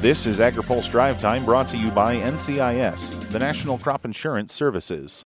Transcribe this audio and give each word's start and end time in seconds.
This 0.00 0.24
is 0.24 0.38
AgriPulse 0.38 0.90
Drive 0.90 1.20
Time 1.20 1.44
brought 1.44 1.68
to 1.68 1.76
you 1.76 1.90
by 1.90 2.16
NCIS, 2.16 3.28
the 3.28 3.38
National 3.38 3.76
Crop 3.76 4.06
Insurance 4.06 4.50
Services. 4.50 5.26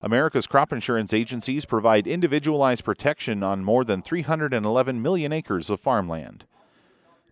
America's 0.00 0.46
crop 0.46 0.72
insurance 0.72 1.12
agencies 1.12 1.64
provide 1.64 2.06
individualized 2.06 2.84
protection 2.84 3.42
on 3.42 3.64
more 3.64 3.84
than 3.84 4.00
311 4.00 5.02
million 5.02 5.32
acres 5.32 5.70
of 5.70 5.80
farmland. 5.80 6.44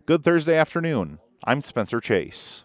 Good 0.05 0.21
Thursday 0.25 0.57
afternoon. 0.57 1.19
I'm 1.45 1.61
Spencer 1.61 2.01
Chase. 2.01 2.63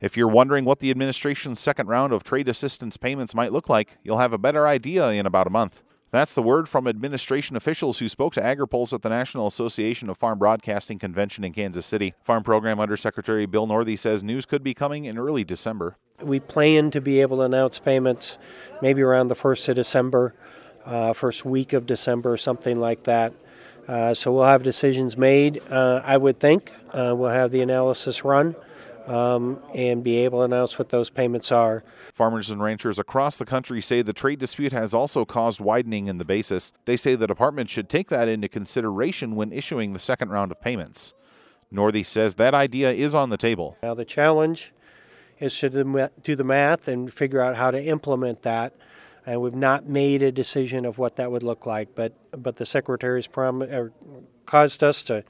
If 0.00 0.16
you're 0.16 0.26
wondering 0.26 0.64
what 0.64 0.80
the 0.80 0.90
administration's 0.90 1.60
second 1.60 1.86
round 1.86 2.12
of 2.12 2.24
trade 2.24 2.48
assistance 2.48 2.96
payments 2.96 3.32
might 3.32 3.52
look 3.52 3.68
like, 3.68 3.98
you'll 4.02 4.18
have 4.18 4.32
a 4.32 4.38
better 4.38 4.66
idea 4.66 5.10
in 5.10 5.24
about 5.24 5.46
a 5.46 5.50
month. 5.50 5.84
That's 6.16 6.32
the 6.32 6.40
word 6.40 6.66
from 6.66 6.88
administration 6.88 7.56
officials 7.56 7.98
who 7.98 8.08
spoke 8.08 8.32
to 8.32 8.40
AgriPulse 8.40 8.94
at 8.94 9.02
the 9.02 9.10
National 9.10 9.46
Association 9.46 10.08
of 10.08 10.16
Farm 10.16 10.38
Broadcasting 10.38 10.98
Convention 10.98 11.44
in 11.44 11.52
Kansas 11.52 11.84
City. 11.84 12.14
Farm 12.24 12.42
Program 12.42 12.80
Undersecretary 12.80 13.44
Bill 13.44 13.66
Northey 13.66 13.98
says 13.98 14.24
news 14.24 14.46
could 14.46 14.62
be 14.62 14.72
coming 14.72 15.04
in 15.04 15.18
early 15.18 15.44
December. 15.44 15.98
We 16.22 16.40
plan 16.40 16.90
to 16.92 17.02
be 17.02 17.20
able 17.20 17.36
to 17.36 17.42
announce 17.42 17.78
payments 17.78 18.38
maybe 18.80 19.02
around 19.02 19.28
the 19.28 19.34
1st 19.34 19.68
of 19.68 19.74
December, 19.74 20.34
uh, 20.86 21.12
first 21.12 21.44
week 21.44 21.74
of 21.74 21.84
December, 21.84 22.38
something 22.38 22.80
like 22.80 23.02
that. 23.02 23.34
Uh, 23.86 24.14
so 24.14 24.32
we'll 24.32 24.44
have 24.44 24.62
decisions 24.62 25.18
made, 25.18 25.60
uh, 25.68 26.00
I 26.02 26.16
would 26.16 26.40
think. 26.40 26.72
Uh, 26.92 27.14
we'll 27.14 27.28
have 27.28 27.52
the 27.52 27.60
analysis 27.60 28.24
run 28.24 28.56
um, 29.06 29.60
and 29.74 30.02
be 30.02 30.18
able 30.18 30.40
to 30.40 30.44
announce 30.44 30.78
what 30.78 30.88
those 30.88 31.10
payments 31.10 31.52
are. 31.52 31.84
Farmers 32.14 32.50
and 32.50 32.62
ranchers 32.62 32.98
across 32.98 33.38
the 33.38 33.44
country 33.44 33.80
say 33.80 34.02
the 34.02 34.12
trade 34.12 34.38
dispute 34.38 34.72
has 34.72 34.94
also 34.94 35.24
caused 35.24 35.60
widening 35.60 36.08
in 36.08 36.18
the 36.18 36.24
basis. 36.24 36.72
They 36.84 36.96
say 36.96 37.14
the 37.14 37.26
department 37.26 37.70
should 37.70 37.88
take 37.88 38.08
that 38.08 38.28
into 38.28 38.48
consideration 38.48 39.36
when 39.36 39.52
issuing 39.52 39.92
the 39.92 39.98
second 39.98 40.30
round 40.30 40.50
of 40.50 40.60
payments. 40.60 41.14
Northey 41.72 42.04
says 42.04 42.36
that 42.36 42.54
idea 42.54 42.92
is 42.92 43.14
on 43.14 43.30
the 43.30 43.36
table. 43.36 43.76
Now, 43.82 43.94
the 43.94 44.04
challenge 44.04 44.72
is 45.38 45.58
to 45.60 46.10
do 46.22 46.36
the 46.36 46.44
math 46.44 46.88
and 46.88 47.12
figure 47.12 47.40
out 47.40 47.56
how 47.56 47.70
to 47.70 47.82
implement 47.82 48.42
that. 48.42 48.74
And 49.26 49.40
we've 49.40 49.54
not 49.54 49.88
made 49.88 50.22
a 50.22 50.30
decision 50.30 50.84
of 50.84 50.98
what 50.98 51.16
that 51.16 51.32
would 51.32 51.42
look 51.42 51.66
like, 51.66 51.96
but 51.96 52.12
but 52.30 52.56
the 52.56 52.64
secretary's 52.64 53.26
prom- 53.26 53.62
er, 53.62 53.92
caused 54.46 54.84
us 54.84 55.02
to 55.04 55.24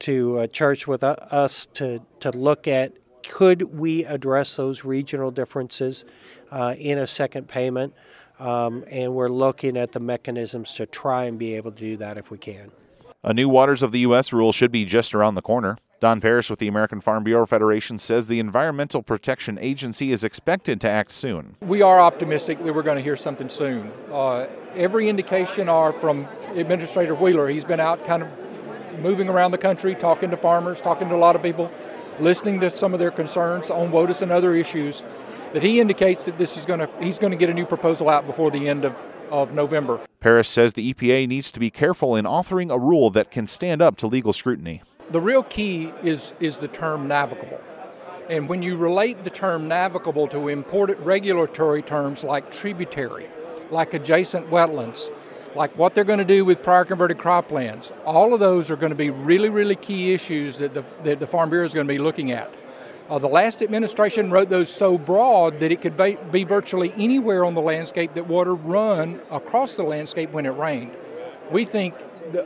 to 0.00 0.38
uh, 0.38 0.46
charge 0.48 0.86
with 0.86 1.02
us 1.04 1.66
to 1.74 2.00
to 2.20 2.30
look 2.32 2.68
at 2.68 2.92
could 3.28 3.62
we 3.62 4.04
address 4.04 4.56
those 4.56 4.84
regional 4.84 5.30
differences 5.30 6.04
uh, 6.50 6.74
in 6.78 6.98
a 6.98 7.06
second 7.06 7.46
payment, 7.46 7.94
um, 8.38 8.84
and 8.90 9.14
we're 9.14 9.28
looking 9.28 9.76
at 9.76 9.92
the 9.92 10.00
mechanisms 10.00 10.74
to 10.74 10.86
try 10.86 11.24
and 11.24 11.38
be 11.38 11.54
able 11.54 11.70
to 11.70 11.78
do 11.78 11.96
that 11.98 12.16
if 12.16 12.30
we 12.30 12.38
can. 12.38 12.70
A 13.24 13.34
new 13.34 13.48
Waters 13.48 13.82
of 13.82 13.92
the 13.92 13.98
U.S. 14.00 14.32
rule 14.32 14.52
should 14.52 14.72
be 14.72 14.84
just 14.84 15.14
around 15.14 15.34
the 15.34 15.42
corner. 15.42 15.76
Don 16.00 16.20
Parrish 16.20 16.48
with 16.48 16.60
the 16.60 16.68
American 16.68 17.00
Farm 17.00 17.24
Bureau 17.24 17.44
Federation 17.44 17.98
says 17.98 18.28
the 18.28 18.38
Environmental 18.38 19.02
Protection 19.02 19.58
Agency 19.60 20.12
is 20.12 20.22
expected 20.22 20.80
to 20.82 20.88
act 20.88 21.10
soon. 21.10 21.56
We 21.60 21.82
are 21.82 21.98
optimistic 21.98 22.62
that 22.62 22.72
we're 22.72 22.84
going 22.84 22.98
to 22.98 23.02
hear 23.02 23.16
something 23.16 23.48
soon. 23.48 23.92
Uh, 24.12 24.46
every 24.76 25.08
indication 25.08 25.68
are 25.68 25.92
from 25.92 26.28
Administrator 26.54 27.16
Wheeler. 27.16 27.48
He's 27.48 27.64
been 27.64 27.80
out 27.80 28.04
kind 28.04 28.22
of 28.22 28.28
moving 29.00 29.28
around 29.28 29.50
the 29.50 29.58
country, 29.58 29.94
talking 29.94 30.30
to 30.30 30.36
farmers, 30.36 30.80
talking 30.80 31.08
to 31.08 31.14
a 31.14 31.16
lot 31.16 31.36
of 31.36 31.42
people, 31.42 31.70
listening 32.20 32.60
to 32.60 32.70
some 32.70 32.92
of 32.92 32.98
their 32.98 33.10
concerns 33.10 33.70
on 33.70 33.90
WOTUS 33.90 34.22
and 34.22 34.32
other 34.32 34.54
issues. 34.54 35.02
That 35.54 35.62
he 35.62 35.80
indicates 35.80 36.26
that 36.26 36.36
this 36.36 36.58
is 36.58 36.66
going 36.66 36.80
to 36.80 36.90
he's 37.00 37.18
going 37.18 37.30
to 37.30 37.36
get 37.38 37.48
a 37.48 37.54
new 37.54 37.64
proposal 37.64 38.10
out 38.10 38.26
before 38.26 38.50
the 38.50 38.68
end 38.68 38.84
of, 38.84 39.00
of 39.30 39.54
November. 39.54 39.98
Parrish 40.20 40.48
says 40.48 40.74
the 40.74 40.92
EPA 40.92 41.26
needs 41.26 41.50
to 41.52 41.60
be 41.60 41.70
careful 41.70 42.16
in 42.16 42.26
authoring 42.26 42.70
a 42.70 42.78
rule 42.78 43.08
that 43.10 43.30
can 43.30 43.46
stand 43.46 43.80
up 43.80 43.96
to 43.96 44.06
legal 44.06 44.34
scrutiny 44.34 44.82
the 45.10 45.20
real 45.20 45.42
key 45.42 45.92
is, 46.02 46.34
is 46.40 46.58
the 46.58 46.68
term 46.68 47.08
navigable. 47.08 47.60
And 48.28 48.48
when 48.48 48.62
you 48.62 48.76
relate 48.76 49.22
the 49.22 49.30
term 49.30 49.68
navigable 49.68 50.28
to 50.28 50.48
imported 50.48 51.00
regulatory 51.00 51.80
terms 51.80 52.24
like 52.24 52.52
tributary, 52.52 53.26
like 53.70 53.94
adjacent 53.94 54.50
wetlands, 54.50 55.10
like 55.58 55.76
what 55.76 55.92
they're 55.92 56.04
going 56.04 56.20
to 56.20 56.24
do 56.24 56.44
with 56.44 56.62
prior 56.62 56.84
converted 56.84 57.18
croplands, 57.18 57.90
all 58.04 58.32
of 58.32 58.38
those 58.38 58.70
are 58.70 58.76
going 58.76 58.90
to 58.90 58.96
be 58.96 59.10
really, 59.10 59.48
really 59.48 59.74
key 59.74 60.14
issues 60.14 60.58
that 60.58 60.72
the, 60.72 60.84
that 61.02 61.18
the 61.18 61.26
Farm 61.26 61.50
Bureau 61.50 61.66
is 61.66 61.74
going 61.74 61.86
to 61.86 61.92
be 61.92 61.98
looking 61.98 62.30
at. 62.30 62.54
Uh, 63.10 63.18
the 63.18 63.28
last 63.28 63.60
administration 63.60 64.30
wrote 64.30 64.50
those 64.50 64.72
so 64.72 64.96
broad 64.96 65.58
that 65.58 65.72
it 65.72 65.80
could 65.80 65.96
be 66.30 66.44
virtually 66.44 66.92
anywhere 66.96 67.44
on 67.44 67.54
the 67.54 67.60
landscape 67.60 68.14
that 68.14 68.28
water 68.28 68.54
run 68.54 69.20
across 69.32 69.74
the 69.74 69.82
landscape 69.82 70.30
when 70.30 70.46
it 70.46 70.50
rained. 70.50 70.94
We 71.50 71.64
think 71.64 71.94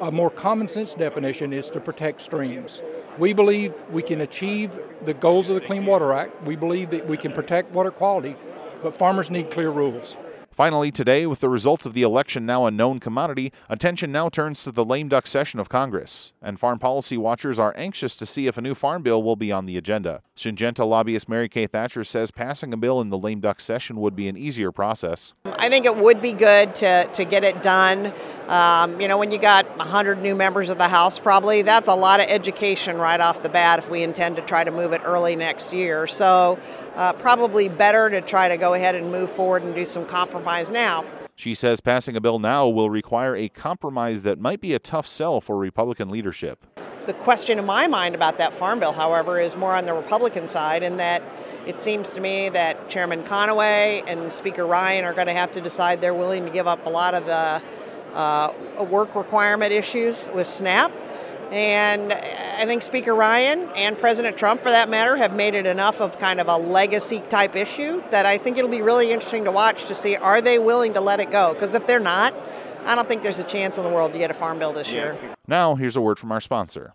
a 0.00 0.10
more 0.10 0.30
common 0.30 0.68
sense 0.68 0.94
definition 0.94 1.52
is 1.52 1.68
to 1.70 1.80
protect 1.80 2.22
streams. 2.22 2.82
We 3.18 3.34
believe 3.34 3.74
we 3.90 4.02
can 4.02 4.22
achieve 4.22 4.78
the 5.04 5.12
goals 5.12 5.50
of 5.50 5.56
the 5.56 5.60
Clean 5.60 5.84
Water 5.84 6.14
Act. 6.14 6.42
We 6.44 6.56
believe 6.56 6.90
that 6.90 7.06
we 7.06 7.18
can 7.18 7.32
protect 7.32 7.72
water 7.72 7.90
quality, 7.90 8.36
but 8.82 8.96
farmers 8.96 9.30
need 9.30 9.50
clear 9.50 9.70
rules. 9.70 10.16
Finally, 10.52 10.92
today, 10.92 11.26
with 11.26 11.40
the 11.40 11.48
results 11.48 11.86
of 11.86 11.94
the 11.94 12.02
election 12.02 12.44
now 12.44 12.66
a 12.66 12.70
known 12.70 13.00
commodity, 13.00 13.50
attention 13.70 14.12
now 14.12 14.28
turns 14.28 14.62
to 14.62 14.70
the 14.70 14.84
lame 14.84 15.08
duck 15.08 15.26
session 15.26 15.58
of 15.58 15.70
Congress, 15.70 16.34
and 16.42 16.60
farm 16.60 16.78
policy 16.78 17.16
watchers 17.16 17.58
are 17.58 17.72
anxious 17.74 18.14
to 18.14 18.26
see 18.26 18.46
if 18.46 18.58
a 18.58 18.60
new 18.60 18.74
farm 18.74 19.02
bill 19.02 19.22
will 19.22 19.34
be 19.34 19.50
on 19.50 19.64
the 19.64 19.78
agenda. 19.78 20.20
Syngenta 20.36 20.86
lobbyist 20.86 21.26
Mary 21.26 21.48
Kay 21.48 21.66
Thatcher 21.66 22.04
says 22.04 22.30
passing 22.30 22.74
a 22.74 22.76
bill 22.76 23.00
in 23.00 23.08
the 23.08 23.16
lame 23.16 23.40
duck 23.40 23.60
session 23.60 23.96
would 23.96 24.14
be 24.14 24.28
an 24.28 24.36
easier 24.36 24.70
process. 24.70 25.32
I 25.56 25.70
think 25.70 25.86
it 25.86 25.96
would 25.96 26.20
be 26.20 26.34
good 26.34 26.74
to, 26.76 27.08
to 27.10 27.24
get 27.24 27.44
it 27.44 27.62
done. 27.62 28.12
Um, 28.52 29.00
you 29.00 29.08
know, 29.08 29.16
when 29.16 29.30
you 29.30 29.38
got 29.38 29.66
100 29.78 30.20
new 30.20 30.34
members 30.34 30.68
of 30.68 30.76
the 30.76 30.86
House, 30.86 31.18
probably 31.18 31.62
that's 31.62 31.88
a 31.88 31.94
lot 31.94 32.20
of 32.20 32.26
education 32.28 32.98
right 32.98 33.18
off 33.18 33.42
the 33.42 33.48
bat 33.48 33.78
if 33.78 33.88
we 33.88 34.02
intend 34.02 34.36
to 34.36 34.42
try 34.42 34.62
to 34.62 34.70
move 34.70 34.92
it 34.92 35.00
early 35.06 35.34
next 35.34 35.72
year. 35.72 36.06
So, 36.06 36.58
uh, 36.94 37.14
probably 37.14 37.70
better 37.70 38.10
to 38.10 38.20
try 38.20 38.48
to 38.48 38.58
go 38.58 38.74
ahead 38.74 38.94
and 38.94 39.10
move 39.10 39.30
forward 39.30 39.62
and 39.62 39.74
do 39.74 39.86
some 39.86 40.04
compromise 40.04 40.68
now. 40.68 41.02
She 41.34 41.54
says 41.54 41.80
passing 41.80 42.14
a 42.14 42.20
bill 42.20 42.38
now 42.38 42.68
will 42.68 42.90
require 42.90 43.34
a 43.34 43.48
compromise 43.48 44.22
that 44.24 44.38
might 44.38 44.60
be 44.60 44.74
a 44.74 44.78
tough 44.78 45.06
sell 45.06 45.40
for 45.40 45.56
Republican 45.56 46.10
leadership. 46.10 46.66
The 47.06 47.14
question 47.14 47.58
in 47.58 47.64
my 47.64 47.86
mind 47.86 48.14
about 48.14 48.36
that 48.36 48.52
farm 48.52 48.80
bill, 48.80 48.92
however, 48.92 49.40
is 49.40 49.56
more 49.56 49.72
on 49.74 49.86
the 49.86 49.94
Republican 49.94 50.46
side, 50.46 50.82
in 50.82 50.98
that 50.98 51.22
it 51.66 51.78
seems 51.78 52.12
to 52.12 52.20
me 52.20 52.50
that 52.50 52.90
Chairman 52.90 53.22
Conaway 53.22 54.04
and 54.06 54.30
Speaker 54.30 54.66
Ryan 54.66 55.06
are 55.06 55.14
going 55.14 55.28
to 55.28 55.32
have 55.32 55.52
to 55.52 55.62
decide 55.62 56.02
they're 56.02 56.12
willing 56.12 56.44
to 56.44 56.50
give 56.50 56.66
up 56.66 56.84
a 56.84 56.90
lot 56.90 57.14
of 57.14 57.24
the 57.24 57.62
uh, 58.14 58.52
work 58.90 59.14
requirement 59.14 59.72
issues 59.72 60.28
with 60.34 60.46
SNAP. 60.46 60.92
And 61.50 62.14
I 62.14 62.64
think 62.64 62.80
Speaker 62.80 63.14
Ryan 63.14 63.70
and 63.76 63.98
President 63.98 64.38
Trump, 64.38 64.62
for 64.62 64.70
that 64.70 64.88
matter, 64.88 65.16
have 65.16 65.34
made 65.36 65.54
it 65.54 65.66
enough 65.66 66.00
of 66.00 66.18
kind 66.18 66.40
of 66.40 66.48
a 66.48 66.56
legacy 66.56 67.20
type 67.28 67.54
issue 67.56 68.02
that 68.10 68.24
I 68.24 68.38
think 68.38 68.56
it'll 68.56 68.70
be 68.70 68.80
really 68.80 69.12
interesting 69.12 69.44
to 69.44 69.50
watch 69.50 69.84
to 69.84 69.94
see 69.94 70.16
are 70.16 70.40
they 70.40 70.58
willing 70.58 70.94
to 70.94 71.02
let 71.02 71.20
it 71.20 71.30
go? 71.30 71.52
Because 71.52 71.74
if 71.74 71.86
they're 71.86 72.00
not, 72.00 72.34
I 72.86 72.94
don't 72.94 73.06
think 73.06 73.22
there's 73.22 73.38
a 73.38 73.44
chance 73.44 73.76
in 73.76 73.84
the 73.84 73.90
world 73.90 74.12
to 74.12 74.18
get 74.18 74.30
a 74.30 74.34
farm 74.34 74.58
bill 74.58 74.72
this 74.72 74.92
year. 74.92 75.16
Now, 75.46 75.74
here's 75.74 75.94
a 75.94 76.00
word 76.00 76.18
from 76.18 76.32
our 76.32 76.40
sponsor. 76.40 76.94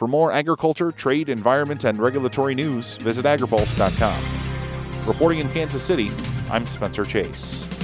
For 0.00 0.08
more 0.08 0.32
agriculture, 0.32 0.92
trade, 0.92 1.28
environment, 1.28 1.84
and 1.84 1.98
regulatory 1.98 2.54
news, 2.54 2.96
visit 2.96 3.26
agripulse.com. 3.26 5.06
Reporting 5.06 5.40
in 5.40 5.48
Kansas 5.50 5.82
City, 5.82 6.10
I'm 6.50 6.64
Spencer 6.64 7.04
Chase. 7.04 7.79